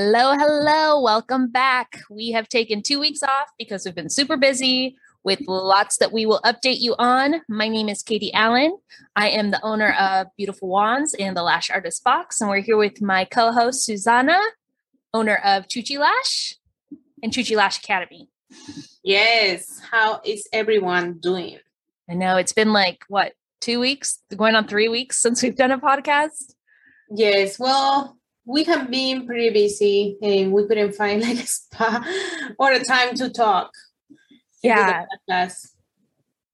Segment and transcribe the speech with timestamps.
[0.00, 1.00] Hello, hello.
[1.00, 2.02] Welcome back.
[2.08, 6.24] We have taken two weeks off because we've been super busy with lots that we
[6.24, 7.42] will update you on.
[7.48, 8.78] My name is Katie Allen.
[9.16, 12.76] I am the owner of Beautiful Wands and the Lash Artist Box, and we're here
[12.76, 14.38] with my co host, Susanna,
[15.12, 16.54] owner of Chuchi Lash
[17.20, 18.28] and Chuchi Lash Academy.
[19.02, 19.80] Yes.
[19.90, 21.58] How is everyone doing?
[22.08, 25.72] I know it's been like, what, two weeks, going on three weeks since we've done
[25.72, 26.54] a podcast?
[27.10, 27.58] Yes.
[27.58, 28.17] Well,
[28.48, 32.02] we have been pretty busy and we couldn't find like a spa
[32.58, 33.70] or a time to talk.
[34.62, 35.04] Yeah.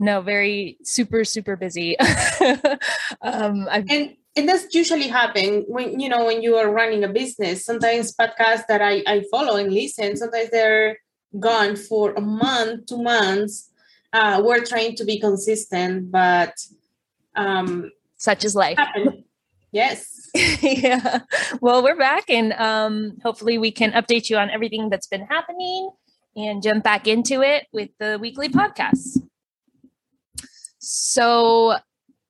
[0.01, 1.97] No, very super, super busy.
[3.23, 7.09] um, I've, and and that's usually happen when you know when you are running a
[7.09, 7.65] business.
[7.65, 10.99] Sometimes podcasts that I, I follow and listen, sometimes they're
[11.39, 13.71] gone for a month, two months.
[14.13, 16.55] Uh, we're trying to be consistent, but
[17.37, 18.77] um, such is life.
[18.77, 19.24] Happen.
[19.75, 20.31] Yes.
[20.63, 21.19] yeah.
[21.61, 25.91] Well, we're back and um, hopefully we can update you on everything that's been happening
[26.37, 29.19] and jump back into it with the weekly podcast.
[30.79, 31.75] So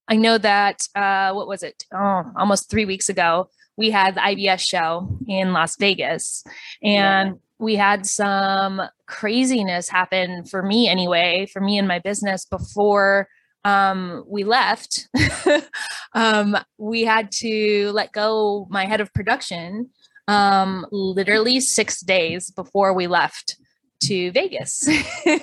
[0.09, 1.85] I know that, uh, what was it?
[1.93, 6.45] Oh, almost three weeks ago, we had the IBS show in Las Vegas.
[6.83, 7.35] And yeah.
[7.59, 13.29] we had some craziness happen for me anyway, for me and my business before
[13.65, 15.09] um, we left,
[16.15, 19.91] um, we had to let go my head of production
[20.29, 23.57] um, literally six days before we left
[24.05, 24.89] to Vegas.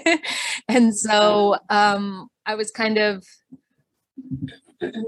[0.67, 3.25] and so um, I was kind of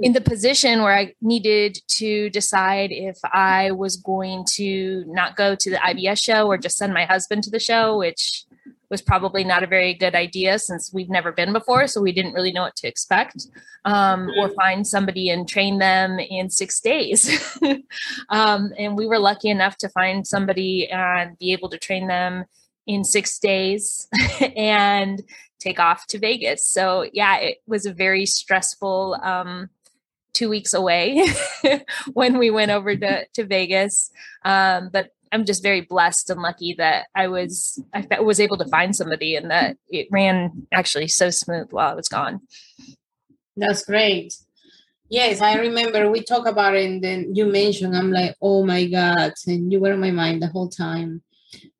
[0.02, 5.55] in the position where I needed to decide if I was going to not go
[5.55, 8.45] to the IBS show or just send my husband to the show, which
[8.94, 11.88] was probably not a very good idea since we've never been before.
[11.88, 13.47] So we didn't really know what to expect.
[13.86, 14.55] Um, or mm-hmm.
[14.55, 17.58] find somebody and train them in six days.
[18.30, 22.45] um, and we were lucky enough to find somebody and be able to train them
[22.86, 24.08] in six days
[24.55, 25.23] and
[25.59, 26.67] take off to Vegas.
[26.67, 29.71] So yeah, it was a very stressful um,
[30.36, 31.26] two weeks away
[32.14, 34.11] when we went over to, to Vegas.
[34.45, 38.67] Um, but I'm just very blessed and lucky that I was I was able to
[38.67, 42.42] find somebody and that it ran actually so smooth while I was gone.
[43.58, 44.36] That's great.
[45.10, 48.86] Yes, I remember we talked about it and then you mentioned I'm like, oh my
[48.86, 49.33] God.
[49.48, 51.23] And you were in my mind the whole time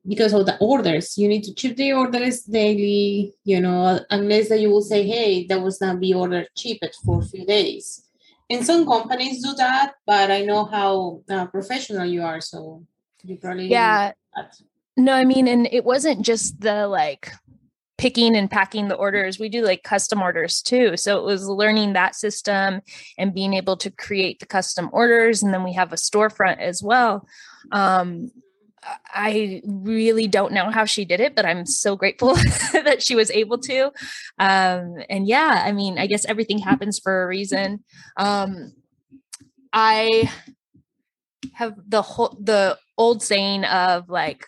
[0.06, 1.16] because of the orders.
[1.16, 5.46] You need to check the orders daily, you know, unless that you will say, hey,
[5.46, 8.04] that was not be ordered cheapest for a few days.
[8.50, 12.40] And some companies do that, but I know how uh, professional you are.
[12.40, 12.84] So
[13.24, 14.12] you probably yeah
[14.96, 17.30] no i mean and it wasn't just the like
[17.96, 21.92] picking and packing the orders we do like custom orders too so it was learning
[21.92, 22.80] that system
[23.16, 26.82] and being able to create the custom orders and then we have a storefront as
[26.82, 27.26] well
[27.72, 28.30] um,
[29.12, 32.34] I really don't know how she did it, but I'm so grateful
[32.72, 33.86] that she was able to.
[34.38, 37.84] Um, and yeah, I mean, I guess everything happens for a reason.
[38.16, 38.74] Um,
[39.72, 40.30] I
[41.54, 44.46] have the whole the old saying of like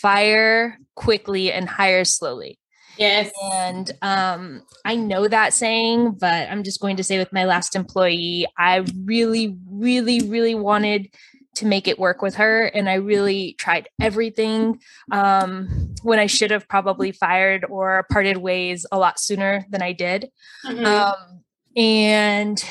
[0.00, 2.58] fire quickly and hire slowly.
[2.98, 3.30] Yes.
[3.52, 7.76] And um, I know that saying, but I'm just going to say with my last
[7.76, 11.08] employee, I really, really, really wanted
[11.56, 12.66] to make it work with her.
[12.66, 18.84] And I really tried everything um, when I should have probably fired or parted ways
[18.90, 20.30] a lot sooner than I did.
[20.66, 20.84] Mm-hmm.
[20.84, 21.42] Um,
[21.76, 22.64] and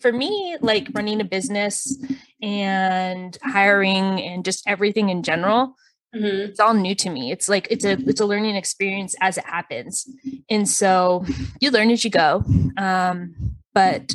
[0.00, 1.96] for me, like running a business
[2.42, 5.76] and hiring and just everything in general,
[6.14, 6.50] mm-hmm.
[6.50, 7.30] it's all new to me.
[7.30, 10.06] It's like it's a it's a learning experience as it happens,
[10.50, 11.24] and so
[11.60, 12.44] you learn as you go.
[12.76, 14.12] Um, but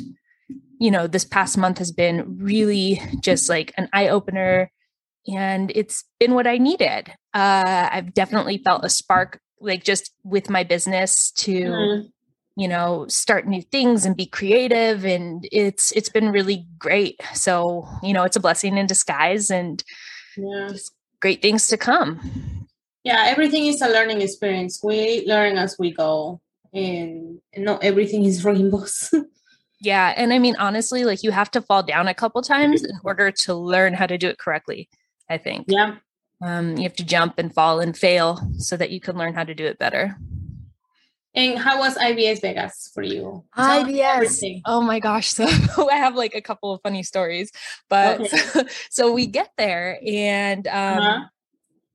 [0.78, 4.70] you know, this past month has been really just like an eye opener,
[5.26, 7.10] and it's been what I needed.
[7.34, 11.52] Uh, I've definitely felt a spark, like just with my business to.
[11.52, 12.08] Mm-hmm
[12.58, 17.20] you know start new things and be creative and it's it's been really great.
[17.32, 19.82] So you know it's a blessing in disguise and
[20.36, 20.70] yeah.
[21.22, 22.18] great things to come.
[23.04, 24.80] Yeah everything is a learning experience.
[24.82, 26.40] We learn as we go
[26.74, 29.14] and, not everything is rainbows.
[29.80, 32.98] Yeah and i mean honestly like you have to fall down a couple times in
[33.04, 34.88] order to learn how to do it correctly
[35.30, 35.66] i think.
[35.68, 35.98] Yeah.
[36.42, 39.44] Um, you have to jump and fall and fail so that you can learn how
[39.44, 40.16] to do it better
[41.38, 43.44] and how was IBS Vegas for you?
[43.54, 44.60] Tell IBS.
[44.64, 45.28] Oh my gosh.
[45.38, 47.52] So I have like a couple of funny stories,
[47.88, 48.36] but okay.
[48.36, 51.24] so, so, we get there and um, uh-huh.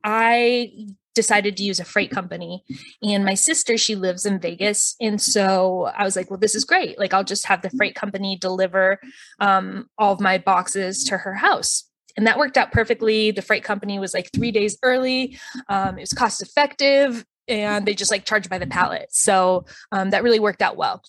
[0.03, 0.71] I
[1.15, 2.63] decided to use a freight company
[3.01, 6.63] and my sister she lives in Vegas and so I was like well this is
[6.63, 8.99] great like I'll just have the freight company deliver
[9.39, 11.83] um, all of my boxes to her house
[12.17, 13.31] And that worked out perfectly.
[13.31, 15.37] The freight company was like three days early.
[15.67, 19.07] Um, it was cost effective and they just like charged by the pallet.
[19.11, 21.03] So um, that really worked out well.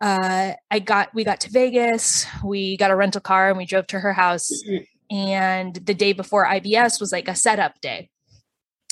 [0.00, 2.26] Uh, I got we got to Vegas.
[2.44, 4.50] We got a rental car and we drove to her house.
[4.66, 5.14] Mm-hmm.
[5.14, 8.08] And the day before IBS was like a setup day.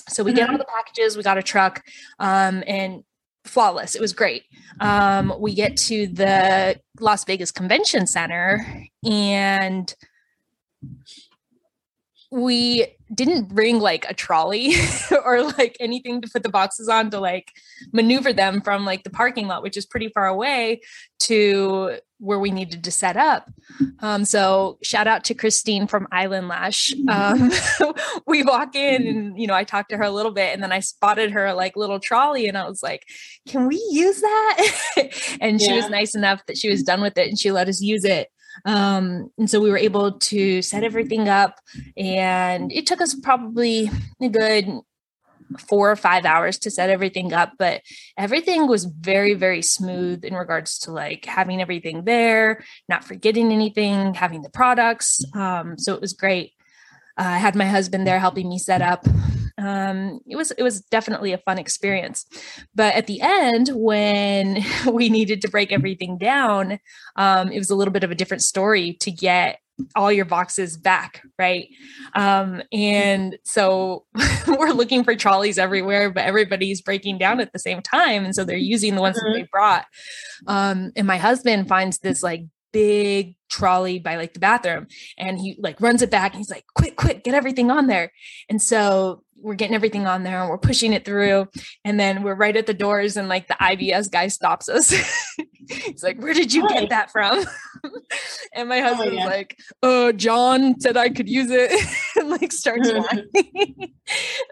[0.08, 0.38] So we mm-hmm.
[0.38, 1.16] get all the packages.
[1.16, 1.82] We got a truck,
[2.18, 3.04] um, and
[3.44, 3.94] flawless.
[3.94, 4.44] It was great.
[4.80, 9.94] Um, we get to the Las Vegas Convention Center, and
[12.30, 14.74] we didn't bring like a trolley
[15.24, 17.52] or like anything to put the boxes on to like
[17.92, 20.80] maneuver them from like the parking lot which is pretty far away
[21.18, 23.48] to where we needed to set up.
[24.00, 26.92] Um, so shout out to christine from island lash.
[27.08, 27.50] Um,
[28.26, 30.72] we walk in and you know i talked to her a little bit and then
[30.72, 33.06] i spotted her like little trolley and i was like
[33.46, 34.70] can we use that?
[35.40, 35.76] And she yeah.
[35.76, 38.28] was nice enough that she was done with it and she let us use it
[38.64, 41.60] um, and so we were able to set everything up,
[41.96, 43.90] and it took us probably
[44.20, 44.80] a good
[45.58, 47.80] four or five hours to set everything up, but
[48.16, 54.14] everything was very, very smooth in regards to like having everything there, not forgetting anything,
[54.14, 55.24] having the products.
[55.34, 56.52] Um, so it was great.
[57.16, 59.06] Uh, I had my husband there helping me set up
[59.58, 62.24] um, it was it was definitely a fun experience.
[62.74, 66.78] But at the end, when we needed to break everything down,
[67.16, 69.58] um, it was a little bit of a different story to get
[69.94, 71.68] all your boxes back, right?
[72.14, 74.06] Um, and so
[74.48, 78.44] we're looking for trolleys everywhere, but everybody's breaking down at the same time, and so
[78.44, 79.32] they're using the ones mm-hmm.
[79.32, 79.86] that they brought.
[80.46, 85.56] Um, and my husband finds this like big trolley by like the bathroom and he
[85.58, 88.12] like runs it back and he's like quick quick get everything on there
[88.50, 91.48] and so we're getting everything on there and we're pushing it through.
[91.84, 94.90] And then we're right at the doors and like the IBS guy stops us.
[95.68, 97.44] He's like where did you get that from?
[98.54, 99.26] And my husband's oh, yeah.
[99.26, 101.70] like uh John said I could use it.
[102.16, 103.04] And like starts and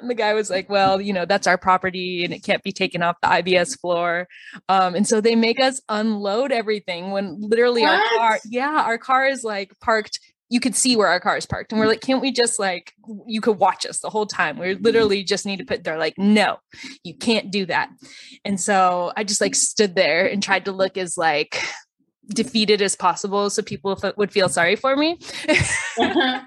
[0.08, 3.02] the guy was like well you know that's our property and it can't be taken
[3.02, 4.28] off the IBS floor.
[4.68, 7.98] Um and so they make us unload everything when literally what?
[7.98, 11.46] our car yeah our car is like parked you could see where our car is
[11.46, 11.72] parked.
[11.72, 12.92] And we're like can't we just like
[13.26, 14.58] you could watch us the whole time?
[14.58, 16.58] We literally just need to put they're like no
[17.02, 17.90] you can't do that.
[18.44, 21.62] And so i just like stood there and tried to look as like
[22.28, 25.18] defeated as possible so people f- would feel sorry for me.
[25.98, 26.40] Uh-huh.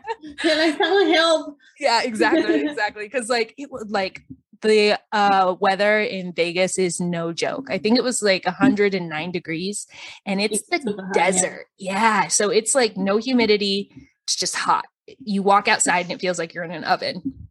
[0.44, 1.58] like someone help.
[1.80, 3.06] Yeah exactly exactly.
[3.06, 4.22] Because like it would like
[4.62, 7.68] the uh, weather in Vegas is no joke.
[7.70, 9.88] I think it was like 109 degrees
[10.26, 11.66] and it's the desert.
[11.78, 12.28] Yeah.
[12.28, 13.92] So it's like no humidity.
[14.26, 14.86] It's just hot.
[15.24, 17.48] You walk outside and it feels like you're in an oven.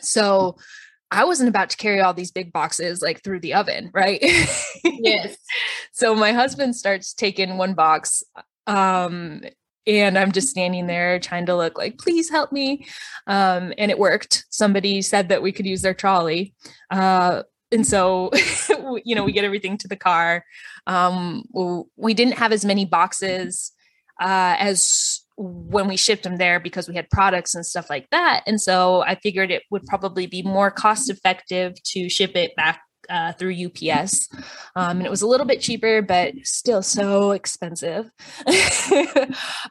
[0.00, 0.56] So
[1.10, 4.18] I wasn't about to carry all these big boxes like through the oven, right?
[4.84, 5.36] yes.
[5.92, 8.22] so my husband starts taking one box
[8.66, 9.42] um
[9.86, 12.86] and i'm just standing there trying to look like please help me.
[13.26, 14.44] Um, and it worked.
[14.50, 16.54] Somebody said that we could use their trolley.
[16.90, 17.42] Uh,
[17.72, 18.30] and so
[19.04, 20.44] you know we get everything to the car.
[20.86, 21.44] Um,
[21.96, 23.72] we didn't have as many boxes
[24.20, 28.44] uh, as when we shipped them there because we had products and stuff like that.
[28.46, 32.80] And so i figured it would probably be more cost effective to ship it back
[33.08, 34.28] uh, through UPS.
[34.76, 38.10] Um, and it was a little bit cheaper, but still so expensive.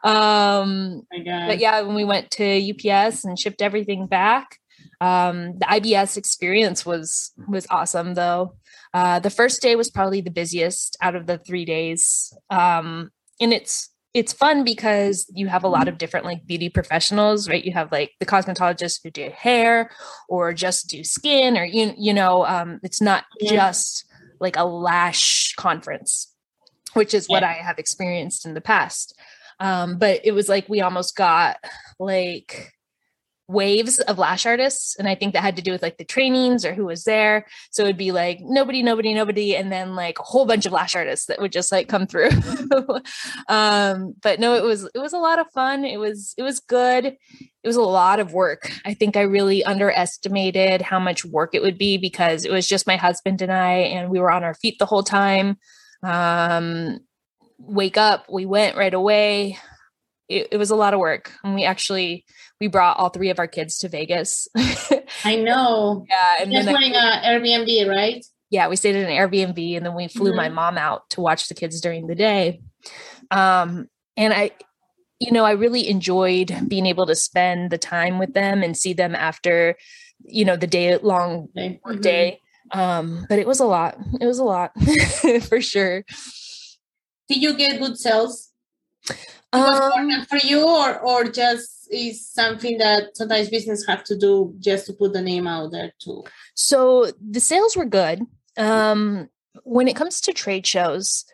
[0.04, 1.04] um,
[1.48, 4.60] but yeah, when we went to UPS and shipped everything back,
[5.02, 8.56] um, the IBS experience was was awesome though.
[8.94, 12.32] Uh, the first day was probably the busiest out of the three days.
[12.50, 13.12] Um,
[13.42, 17.63] and it's it's fun because you have a lot of different like beauty professionals, right?
[17.63, 19.89] You have like the cosmetologists who do hair
[20.29, 23.53] or just do skin or you you know, um, it's not yeah.
[23.53, 24.05] just
[24.39, 26.32] like a lash conference,
[26.93, 27.38] which is yeah.
[27.38, 29.17] what I have experienced in the past.
[29.60, 31.58] Um, but it was like we almost got
[32.00, 32.74] like
[33.48, 36.66] waves of lash artists and i think that had to do with like the trainings
[36.66, 37.46] or who was there.
[37.72, 40.96] So it'd be like nobody nobody nobody and then like a whole bunch of lash
[40.96, 42.30] artists that would just like come through.
[43.50, 45.86] Um but no it was it was a lot of fun.
[45.86, 47.06] It was it was good.
[47.06, 48.72] It was a lot of work.
[48.86, 52.88] I think i really underestimated how much work it would be because it was just
[52.88, 55.58] my husband and i and we were on our feet the whole time.
[56.04, 57.00] Um
[57.60, 59.58] wake up we went right away
[60.30, 62.25] it, it was a lot of work and we actually
[62.60, 64.48] we brought all three of our kids to Vegas.
[65.25, 66.06] I know.
[66.10, 66.36] Yeah.
[66.39, 68.25] And Just then uh, Airbnb, right?
[68.50, 70.38] Yeah, we stayed at an Airbnb and then we flew mm-hmm.
[70.38, 72.62] my mom out to watch the kids during the day.
[73.32, 74.51] Um, and I,
[75.20, 78.94] you know, I really enjoyed being able to spend the time with them and see
[78.94, 79.75] them after,
[80.24, 81.80] you know, the day long okay.
[81.86, 82.01] mm-hmm.
[82.01, 82.39] day.
[82.72, 83.98] Um, but it was a lot.
[84.22, 84.72] It was a lot
[85.50, 86.06] for sure.
[87.27, 88.52] Did you get good sales?
[89.51, 94.88] Um, for you, or or just is something that sometimes business have to do just
[94.88, 96.24] to put the name out there too.
[96.55, 98.22] So the sales were good.
[98.57, 99.29] Um,
[99.63, 101.25] when it comes to trade shows,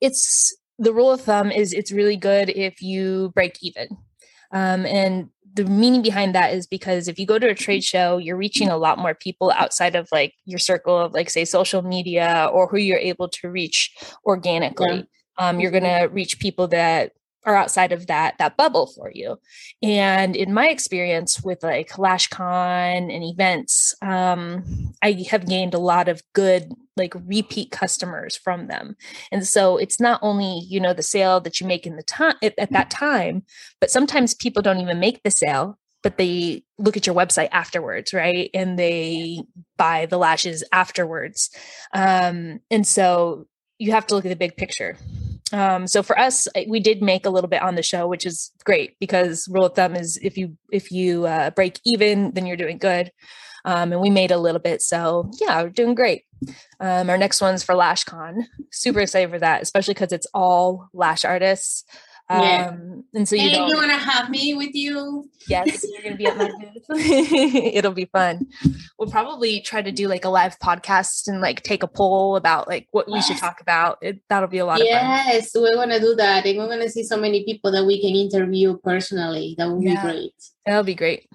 [0.00, 3.88] it's the rule of thumb is it's really good if you break even.
[4.52, 8.18] Um, and the meaning behind that is because if you go to a trade show,
[8.18, 11.82] you're reaching a lot more people outside of like your circle of like say social
[11.82, 13.92] media or who you're able to reach
[14.24, 15.04] organically.
[15.38, 15.84] Um, you're mm-hmm.
[15.84, 17.12] going to reach people that
[17.48, 19.38] are outside of that that bubble for you.
[19.82, 26.08] And in my experience with like lashcon and events um, i have gained a lot
[26.08, 28.96] of good like repeat customers from them.
[29.30, 32.36] And so it's not only you know the sale that you make in the time
[32.42, 33.44] at, at that time
[33.80, 38.12] but sometimes people don't even make the sale but they look at your website afterwards
[38.12, 38.50] right?
[38.52, 39.42] And they
[39.76, 41.50] buy the lashes afterwards.
[41.94, 43.46] Um, and so
[43.78, 44.98] you have to look at the big picture
[45.52, 48.52] um, so for us we did make a little bit on the show which is
[48.64, 52.56] great because rule of thumb is if you if you uh, break even then you're
[52.56, 53.12] doing good.
[53.64, 54.80] Um, and we made a little bit.
[54.82, 56.24] So yeah we're doing great.
[56.80, 58.44] Um, our next one's for lashcon.
[58.70, 61.84] Super excited for that especially because it's all lash artists
[62.30, 62.70] yeah.
[62.70, 65.30] Um, and so you, you want to have me with you?
[65.48, 66.84] Yes, you're going to be at my booth.
[66.90, 68.46] It'll be fun.
[68.98, 72.68] We'll probably try to do like a live podcast and like take a poll about
[72.68, 73.14] like what yes.
[73.14, 73.98] we should talk about.
[74.02, 75.34] It, that'll be a lot yes, of fun.
[75.34, 76.44] Yes, we're going to do that.
[76.44, 79.54] And we're going to see so many people that we can interview personally.
[79.56, 79.94] That would yeah.
[79.94, 80.34] be great.
[80.66, 81.28] That'll be great.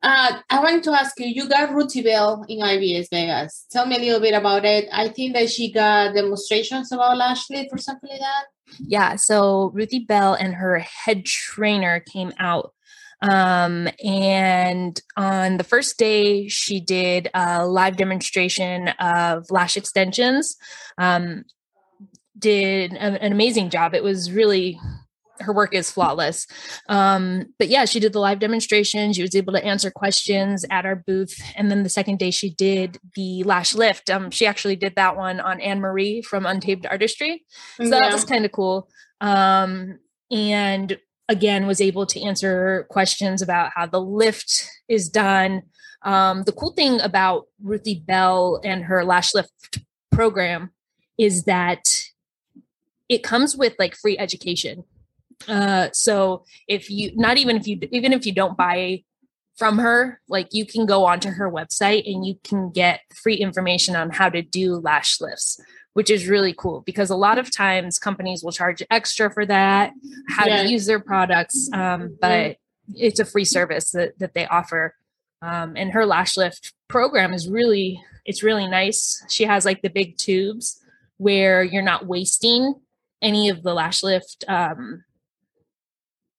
[0.00, 3.66] Uh, I want to ask you, you got Ruthie Belle in IBS Vegas.
[3.72, 4.88] Tell me a little bit about it.
[4.92, 8.44] I think that she got demonstrations about lash lift or something like that.
[8.80, 9.16] Yeah.
[9.16, 12.72] So Ruthie Belle and her head trainer came out.
[13.20, 20.56] Um, and on the first day, she did a live demonstration of lash extensions.
[20.98, 21.44] Um,
[22.38, 23.94] did an, amazing job.
[23.94, 24.78] It was really
[25.40, 26.46] her work is flawless.
[26.88, 29.12] Um, but yeah, she did the live demonstration.
[29.12, 31.40] She was able to answer questions at our booth.
[31.56, 34.10] And then the second day, she did the lash lift.
[34.10, 37.44] Um, she actually did that one on Anne Marie from Untaped Artistry.
[37.76, 37.90] So yeah.
[38.00, 38.88] that was kind of cool.
[39.20, 39.98] Um,
[40.30, 45.62] and again, was able to answer questions about how the lift is done.
[46.02, 49.80] Um, the cool thing about Ruthie Belle and her lash lift
[50.12, 50.70] program
[51.18, 52.04] is that
[53.08, 54.84] it comes with like free education
[55.46, 59.02] uh, so if you not even if you even if you don't buy
[59.56, 63.96] from her, like you can go onto her website and you can get free information
[63.96, 65.60] on how to do lash lifts,
[65.94, 69.92] which is really cool because a lot of times companies will charge extra for that,
[70.28, 70.62] how yeah.
[70.62, 72.14] to use their products, um, mm-hmm.
[72.20, 72.56] but
[72.94, 74.94] it's a free service that, that they offer.
[75.42, 79.24] Um, and her lash lift program is really it's really nice.
[79.28, 80.80] She has like the big tubes
[81.16, 82.74] where you're not wasting
[83.20, 85.02] any of the lash lift um,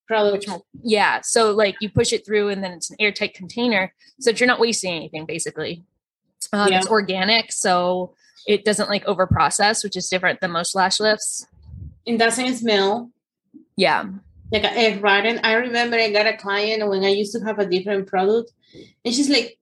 [0.10, 0.42] Probably.
[0.82, 1.22] Yeah.
[1.22, 4.48] So like you push it through and then it's an airtight container so that you're
[4.48, 5.84] not wasting anything basically.
[6.52, 6.80] Um, yeah.
[6.80, 7.52] It's organic.
[7.52, 8.16] So
[8.48, 11.46] it doesn't like over process, which is different than most lash lifts.
[12.08, 13.12] It doesn't smell.
[13.76, 14.06] Yeah.
[14.52, 15.42] Like a rotten.
[15.44, 18.52] I remember I got a client when I used to have a different product
[19.06, 19.60] and she's like,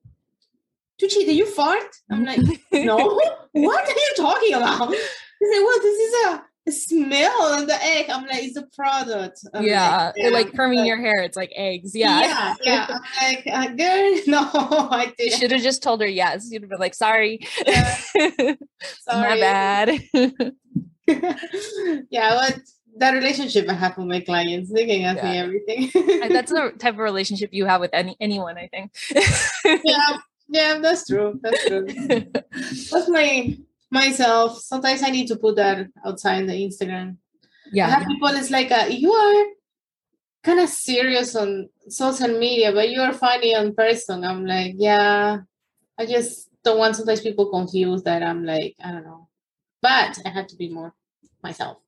[0.98, 1.94] Tucci, did you fart?
[2.10, 2.40] I'm like,
[2.72, 2.96] no,
[3.52, 4.94] what are you talking about?
[4.94, 8.06] She said, well, this is a smell and the egg.
[8.10, 9.40] I'm like, it's a product.
[9.54, 11.22] I'm yeah, like, like perming your hair.
[11.22, 11.94] It's like eggs.
[11.94, 12.54] Yeah, yeah.
[12.62, 12.86] yeah.
[12.90, 14.26] I'm like, uh, good.
[14.28, 15.32] No, I did.
[15.32, 16.48] Should have just told her yes.
[16.50, 17.96] You'd have been like, sorry, yeah.
[17.96, 18.56] sorry.
[19.08, 20.02] my bad.
[22.10, 22.60] yeah, but
[22.98, 25.30] that relationship I have with my clients, they can ask yeah.
[25.30, 26.28] me everything.
[26.28, 28.92] that's the type of relationship you have with any anyone, I think.
[29.84, 31.38] yeah, yeah, that's true.
[31.42, 31.86] That's true.
[31.86, 33.56] That's my
[33.90, 34.60] myself.
[34.60, 37.16] Sometimes I need to put that outside the Instagram.
[37.72, 37.86] Yeah.
[37.86, 39.46] I have people it's like a, you are
[40.42, 44.24] kind of serious on social media, but you are funny on person.
[44.24, 45.38] I'm like, yeah.
[45.98, 49.28] I just don't want sometimes people confused that I'm like, I don't know.
[49.82, 50.94] But I have to be more
[51.42, 51.78] myself.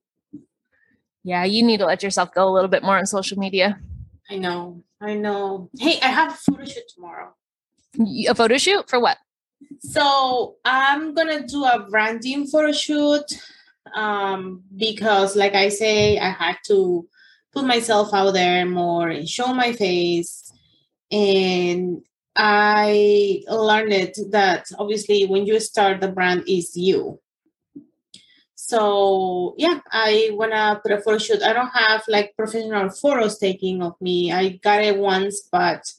[1.23, 3.79] Yeah, you need to let yourself go a little bit more on social media.
[4.29, 4.83] I know.
[4.99, 5.69] I know.
[5.77, 7.33] Hey, I have a photo shoot tomorrow.
[8.27, 9.17] A photo shoot for what?
[9.79, 13.25] So I'm gonna do a branding photo shoot
[13.95, 17.07] um, because, like I say, I had to
[17.51, 20.53] put myself out there more and show my face.
[21.11, 22.01] And
[22.35, 27.19] I learned that obviously when you start the brand is you.
[28.55, 31.41] So yeah, I wanna put a photo shoot.
[31.41, 34.31] I don't have like professional photos taking of me.
[34.31, 35.91] I got it once, but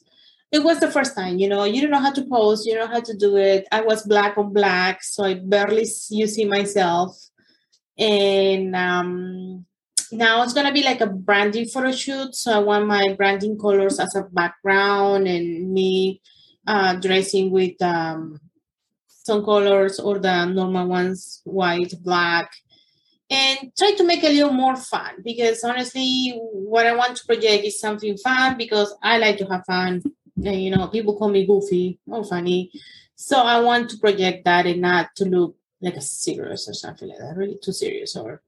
[0.53, 2.87] it was the first time you know you don't know how to pose you don't
[2.87, 6.45] know how to do it i was black on black so i barely you see
[6.45, 7.17] myself
[7.97, 9.65] and um
[10.13, 12.35] now it's gonna be like a branding photo shoot.
[12.35, 16.21] So I want my branding colors as a background and me
[16.67, 18.39] uh, dressing with um,
[19.07, 22.51] some colors or the normal ones, white, black,
[23.29, 27.65] and try to make a little more fun because honestly, what I want to project
[27.65, 30.03] is something fun because I like to have fun.
[30.35, 32.71] And, you know, people call me goofy or funny.
[33.15, 37.09] So I want to project that and not to look like a serious or something
[37.09, 38.15] like that, really too serious.
[38.15, 38.41] Or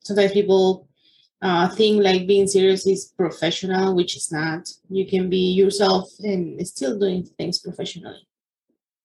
[0.00, 0.88] sometimes people
[1.40, 4.68] uh, think like being serious is professional, which is not.
[4.88, 8.26] You can be yourself and still doing things professionally.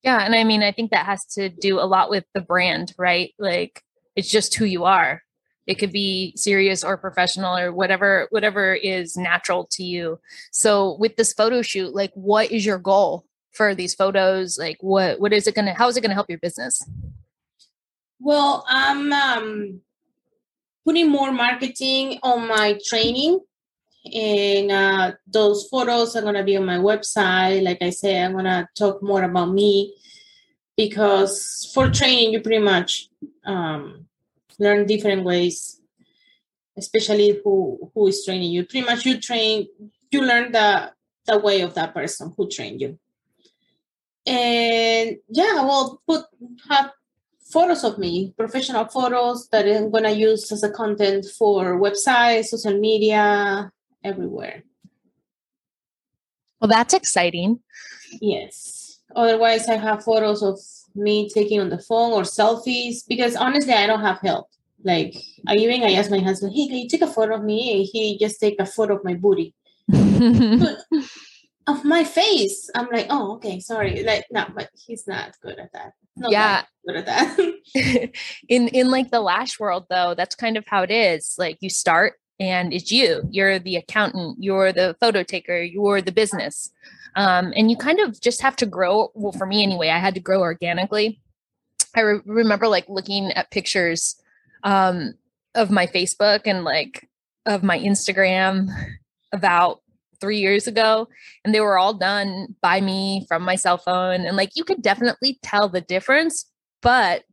[0.04, 0.20] Yeah.
[0.24, 3.34] And I mean, I think that has to do a lot with the brand, right?
[3.40, 3.84] Like
[4.16, 5.24] it's just who you are.
[5.68, 10.20] It could be serious or professional or whatever, whatever is natural to you.
[10.52, 14.58] So with this photo shoot, like what is your goal for these photos?
[14.58, 16.82] Like what what is it gonna how is it gonna help your business?
[18.20, 19.82] Well, I'm um
[20.86, 23.42] putting more marketing on my training
[24.14, 28.66] and uh, those photos are to be on my website like i said i'm to
[28.74, 29.94] talk more about me
[30.78, 33.10] because for training you pretty much
[33.46, 34.06] um,
[34.60, 35.82] learn different ways
[36.78, 39.68] especially who who is training you pretty much you train
[40.12, 40.92] you learn the
[41.26, 42.98] the way of that person who trained you
[44.26, 46.26] and yeah we'll put
[46.70, 46.92] have
[47.52, 52.78] photos of me, professional photos that I'm gonna use as a content for websites, social
[52.80, 53.72] media,
[54.04, 54.64] everywhere.
[56.60, 57.60] Well, that's exciting.
[58.20, 59.00] Yes.
[59.16, 60.60] Otherwise, I have photos of
[60.98, 64.48] me taking on the phone or selfies because honestly, I don't have help.
[64.84, 65.16] Like
[65.48, 67.90] I even I asked my husband, "Hey, can you take a photo of me?" And
[67.92, 69.54] he just take a photo of my booty.
[71.68, 72.70] of my face.
[72.74, 74.04] I'm like, oh, okay, sorry.
[74.04, 75.94] Like, no, but he's not good at that.
[76.16, 77.38] No yeah, good at that.
[78.50, 81.36] in in like the lash world, though, that's kind of how it is.
[81.38, 83.22] Like, you start, and it's you.
[83.30, 84.38] You're the accountant.
[84.40, 85.62] You're the photo taker.
[85.62, 86.72] You're the business,
[87.18, 89.10] um, and you kind of just have to grow.
[89.16, 91.20] Well, for me anyway, I had to grow organically.
[91.96, 94.22] I re- remember like looking at pictures
[94.64, 95.16] um,
[95.56, 97.10] of my Facebook and like
[97.48, 98.70] of my Instagram
[99.34, 99.82] about
[100.22, 101.08] three years ago
[101.44, 104.82] and they were all done by me from my cell phone and like you could
[104.82, 106.46] definitely tell the difference
[106.82, 107.24] but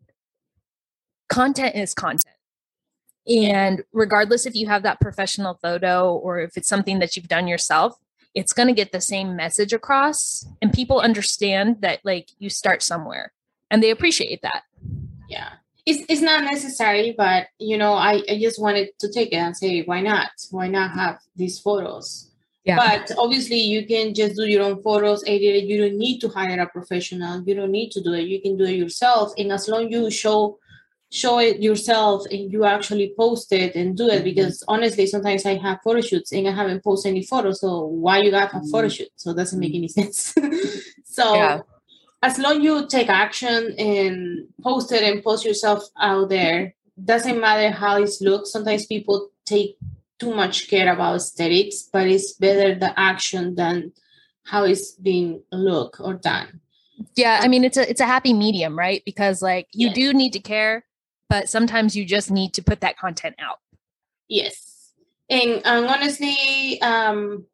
[1.30, 2.36] content is content
[3.26, 7.48] and regardless if you have that professional photo or if it's something that you've done
[7.48, 7.96] yourself
[8.34, 12.82] it's going to get the same message across and people understand that like you start
[12.82, 13.32] somewhere
[13.70, 14.62] and they appreciate that
[15.28, 15.50] yeah
[15.86, 19.56] it's, it's not necessary but you know I, I just wanted to take it and
[19.56, 22.30] say why not why not have these photos
[22.64, 22.76] yeah.
[22.76, 25.64] But obviously, you can just do your own photos, edit it.
[25.64, 27.42] You don't need to hire a professional.
[27.46, 28.22] You don't need to do it.
[28.22, 29.32] You can do it yourself.
[29.36, 30.58] And as long you show
[31.14, 34.24] show it yourself and you actually post it and do it, mm-hmm.
[34.24, 37.60] because honestly, sometimes I have photo shoots and I haven't posted any photos.
[37.60, 38.88] So why you got a photo mm-hmm.
[38.88, 39.08] shoot?
[39.14, 40.34] So it doesn't make any sense.
[41.04, 41.60] so yeah.
[42.20, 47.70] as long you take action and post it and post yourself out there, doesn't matter
[47.70, 48.50] how it looks.
[48.50, 49.76] Sometimes people take
[50.18, 53.92] too much care about aesthetics, but it's better the action than
[54.42, 56.60] how it's being look or done.
[57.14, 59.02] Yeah, I mean it's a it's a happy medium, right?
[59.04, 59.94] Because like you yes.
[59.94, 60.84] do need to care,
[61.28, 63.60] but sometimes you just need to put that content out.
[64.28, 64.92] Yes.
[65.28, 67.46] And, and honestly, um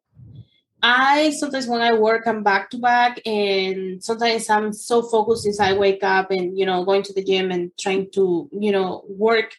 [0.83, 5.59] I sometimes when I work, I'm back to back, and sometimes I'm so focused since
[5.59, 9.03] I wake up and you know going to the gym and trying to you know
[9.07, 9.53] work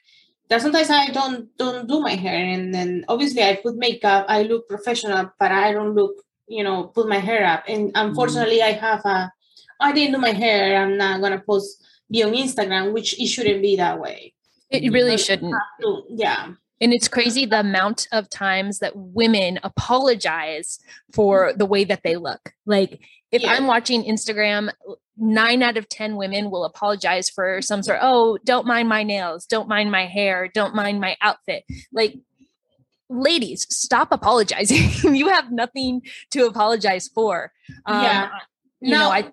[0.49, 4.27] that sometimes I don't don't do my hair, and then obviously I put makeup.
[4.29, 7.65] I look professional, but I don't look, you know, put my hair up.
[7.69, 8.65] And unfortunately, mm.
[8.65, 9.33] I have a.
[9.81, 10.83] I didn't do my hair.
[10.83, 14.35] I'm not gonna post be on Instagram, which it shouldn't be that way.
[14.71, 15.55] It really shouldn't.
[15.83, 16.53] To, yeah.
[16.81, 20.81] And it's crazy the amount of times that women apologize
[21.13, 22.53] for the way that they look.
[22.67, 23.53] Like if yeah.
[23.53, 24.71] I'm watching Instagram,
[25.17, 29.03] nine out of 10 women will apologize for some sort, of, oh, don't mind my
[29.03, 31.65] nails, don't mind my hair, don't mind my outfit.
[31.93, 32.19] Like,
[33.09, 35.15] ladies, stop apologizing.
[35.15, 37.53] you have nothing to apologize for.
[37.87, 38.29] Um, yeah.
[38.81, 39.31] You now, know, I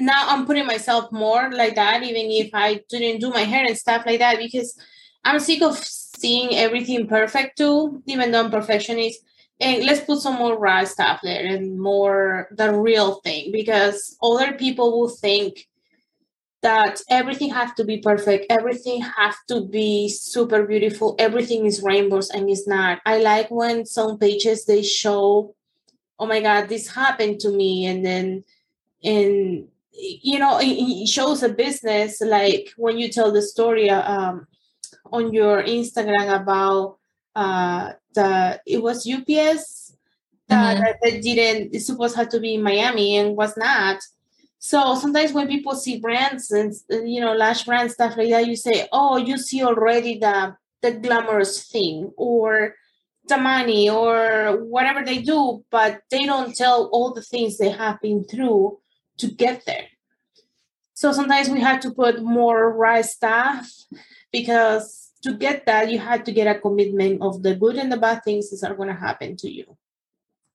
[0.00, 3.76] now I'm putting myself more like that, even if I didn't do my hair and
[3.76, 4.78] stuff like that, because
[5.24, 9.20] I'm sick of seeing everything perfect too, even though I'm perfectionist.
[9.60, 14.52] And let's put some more raw stuff there and more the real thing because other
[14.52, 15.68] people will think
[16.62, 22.30] that everything has to be perfect everything has to be super beautiful everything is rainbows
[22.30, 23.00] and it's not.
[23.04, 25.54] I like when some pages they show
[26.18, 28.44] oh my god this happened to me and then
[29.04, 34.46] and you know it shows a business like when you tell the story um,
[35.12, 36.98] on your instagram about
[37.34, 39.96] uh, the it was UPS
[40.48, 40.84] that, mm-hmm.
[41.02, 44.00] that didn't it's supposed to, to be in Miami and was not.
[44.58, 48.56] So sometimes when people see brands and you know lash brands stuff like that, you
[48.56, 52.74] say, "Oh, you see already the the glamorous thing or
[53.28, 58.00] the money or whatever they do," but they don't tell all the things they have
[58.00, 58.78] been through
[59.20, 59.86] to get there.
[60.94, 63.70] So sometimes we had to put more right stuff
[64.32, 67.96] because to get that, you had to get a commitment of the good and the
[67.96, 69.76] bad things that are going to happen to you.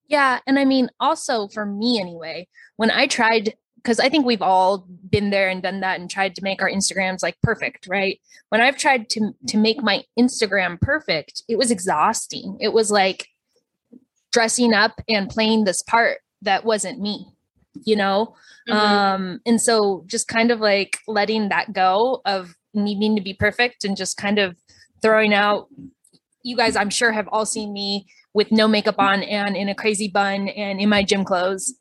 [0.08, 0.39] Yeah.
[0.45, 2.47] And I mean, also for me anyway,
[2.78, 6.36] when I tried, because I think we've all been there and done that and tried
[6.36, 8.19] to make our Instagrams like perfect, right?
[8.49, 12.58] When I've tried to to make my Instagram perfect, it was exhausting.
[12.60, 13.28] It was like
[14.32, 17.28] dressing up and playing this part that wasn't me,
[17.83, 18.35] you know?
[18.69, 18.77] Mm-hmm.
[18.77, 23.83] Um, and so just kind of like letting that go of needing to be perfect
[23.83, 24.57] and just kind of
[25.01, 25.67] throwing out
[26.43, 29.75] you guys i'm sure have all seen me with no makeup on and in a
[29.75, 31.73] crazy bun and in my gym clothes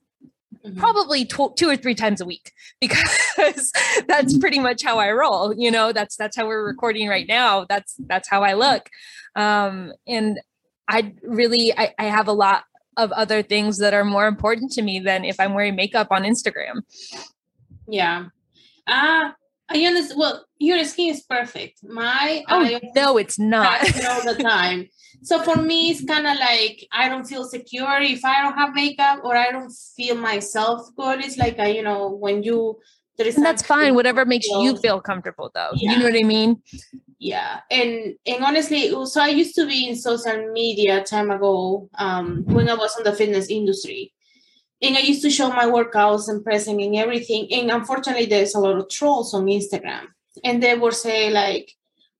[0.65, 0.79] mm-hmm.
[0.79, 3.73] probably tw- two or three times a week because
[4.09, 7.65] that's pretty much how i roll you know that's that's how we're recording right now
[7.69, 8.89] that's that's how i look
[9.37, 10.41] um and
[10.89, 12.65] i really I, I have a lot
[12.97, 16.23] of other things that are more important to me than if i'm wearing makeup on
[16.23, 16.83] instagram
[17.89, 18.27] yeah
[18.87, 19.31] uh
[19.69, 20.21] I understand.
[20.21, 21.81] Well, your skin is perfect.
[21.83, 24.89] My oh I no, it's not all the time.
[25.23, 28.75] So for me, it's kind of like I don't feel secure if I don't have
[28.75, 31.25] makeup or I don't feel myself good.
[31.25, 32.79] It's like I, you know when you
[33.17, 33.95] there is and that's fine.
[33.95, 35.71] Whatever makes you feel comfortable, though.
[35.75, 35.93] Yeah.
[35.93, 36.63] You know what I mean?
[37.19, 42.45] Yeah, and and honestly, so I used to be in social media time ago um,
[42.47, 44.13] when I was in the fitness industry
[44.83, 47.49] and I used to show my workouts and pressing and everything.
[47.53, 50.07] And unfortunately, there's a lot of trolls on Instagram,
[50.45, 51.73] and they would say like,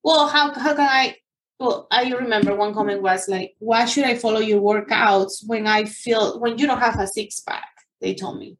[0.03, 1.17] "Well, how how can I?"
[1.61, 5.85] Well, I remember one comment was like, "Why should I follow your workouts when I
[5.85, 7.69] feel when you don't have a six pack?"
[8.01, 8.57] They told me.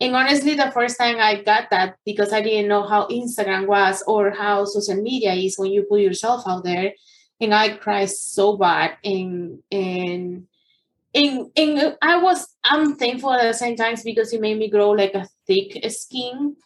[0.00, 4.02] And honestly, the first time I got that because I didn't know how Instagram was
[4.06, 6.94] or how social media is when you put yourself out there,
[7.40, 10.46] and I cried so bad and and
[11.12, 14.90] in in I was I'm thankful at the same times because it made me grow
[14.90, 16.56] like a thick skin.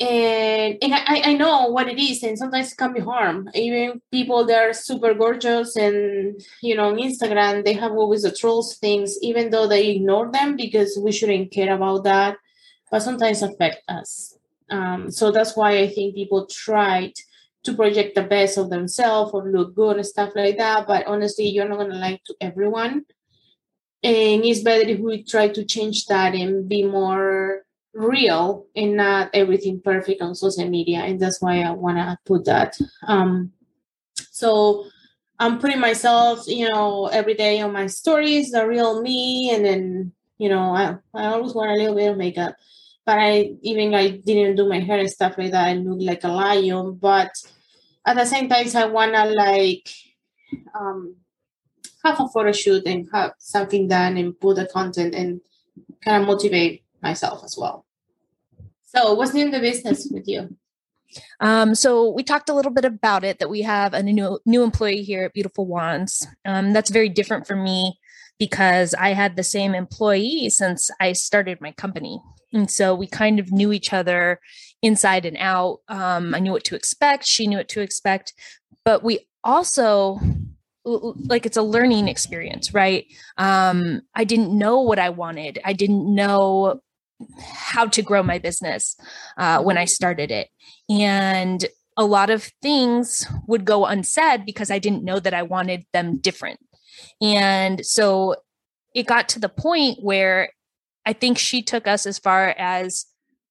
[0.00, 3.50] And, and I, I know what it is, and sometimes it can be harm.
[3.54, 8.30] Even people that are super gorgeous and you know on Instagram, they have always the
[8.30, 12.36] trolls things, even though they ignore them because we shouldn't care about that,
[12.92, 14.38] but sometimes affect us.
[14.70, 17.14] Um, so that's why I think people tried
[17.64, 20.86] to project the best of themselves or look good and stuff like that.
[20.86, 23.04] But honestly, you're not gonna like to everyone
[24.02, 27.64] and it's better if we try to change that and be more
[27.98, 32.44] real and not everything perfect on social media and that's why i want to put
[32.44, 33.50] that um
[34.30, 34.86] so
[35.38, 40.12] i'm putting myself you know every day on my stories the real me and then
[40.38, 42.54] you know i, I always wear a little bit of makeup
[43.04, 46.24] but i even i didn't do my hair and stuff like that i look like
[46.24, 47.30] a lion but
[48.06, 49.88] at the same time i want to like
[50.78, 51.16] um
[52.04, 55.40] have a photo shoot and have something done and put the content and
[56.04, 57.84] kind of motivate myself as well.
[58.94, 60.56] So, what's new in the business with you?
[61.40, 64.62] Um, so we talked a little bit about it that we have a new new
[64.62, 66.26] employee here at Beautiful Wands.
[66.46, 67.98] Um, that's very different for me
[68.38, 72.18] because I had the same employee since I started my company,
[72.54, 74.40] and so we kind of knew each other
[74.80, 75.80] inside and out.
[75.88, 78.32] Um, I knew what to expect; she knew what to expect,
[78.86, 80.18] but we also
[80.84, 83.04] like it's a learning experience right
[83.36, 86.80] um i didn't know what i wanted i didn't know
[87.42, 88.96] how to grow my business
[89.36, 90.48] uh, when i started it.
[90.88, 91.64] And
[91.96, 96.18] a lot of things would go unsaid because i didn't know that i wanted them
[96.18, 96.60] different.
[97.20, 98.36] And so
[98.94, 100.52] it got to the point where
[101.06, 103.06] i think she took us as far as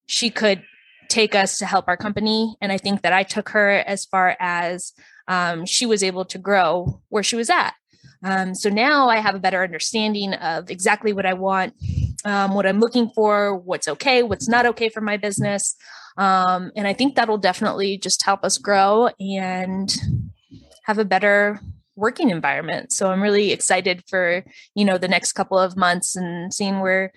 [0.06, 0.64] she could
[1.10, 2.56] take us to help our company.
[2.62, 4.94] And i think that i took her as far as
[5.28, 7.74] um, she was able to grow where she was at.
[8.24, 11.74] Um, so now I have a better understanding of exactly what I want,
[12.26, 15.76] um, what I'm looking for, what's okay, what's not okay for my business.
[16.18, 19.96] Um, and I think that'll definitely just help us grow and
[20.86, 21.60] have a better
[21.96, 22.92] working environment.
[22.92, 24.44] So I'm really excited for,
[24.76, 27.12] you know, the next couple of months and seeing where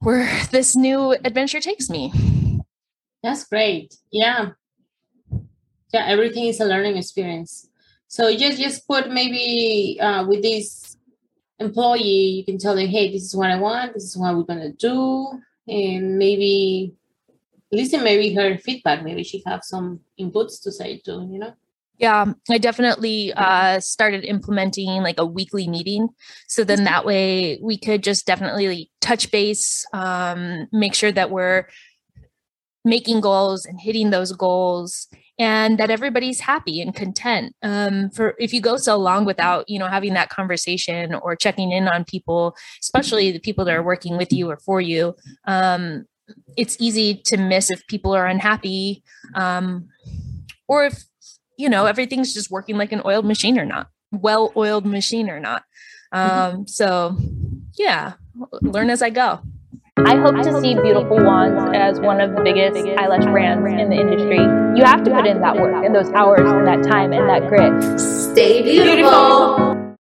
[0.00, 2.12] where this new adventure takes me.
[3.22, 3.94] That's great.
[4.10, 4.50] Yeah
[5.92, 7.67] yeah everything is a learning experience
[8.08, 10.96] so just just put maybe uh, with this
[11.60, 14.42] employee you can tell them hey this is what i want this is what we're
[14.42, 15.40] going to do.
[15.68, 16.94] And maybe
[17.70, 19.04] listen maybe her feedback.
[19.04, 21.52] Maybe she have some inputs to say too you know?
[21.98, 26.08] Yeah, I definitely uh, started implementing like a weekly meeting.
[26.46, 31.66] So then that way we could just definitely touch base, um, make sure that we're
[32.84, 37.54] making goals and hitting those goals and that everybody's happy and content.
[37.62, 41.70] Um, for if you go so long without you know having that conversation or checking
[41.72, 45.14] in on people especially the people that are working with you or for you
[45.46, 46.06] um,
[46.56, 49.02] it's easy to miss if people are unhappy
[49.34, 49.88] um,
[50.66, 51.04] or if
[51.56, 55.40] you know everything's just working like an oiled machine or not well oiled machine or
[55.40, 55.62] not.
[56.14, 56.56] Mm-hmm.
[56.56, 57.16] um, so
[57.76, 58.14] yeah
[58.62, 59.40] learn as i go
[60.06, 63.96] I hope to see Beautiful Wands as one of the biggest eyelash brands in the
[63.96, 64.38] industry.
[64.78, 67.48] You have to put in that work and those hours and that time and that
[67.48, 67.98] grit.
[68.00, 69.87] Stay beautiful.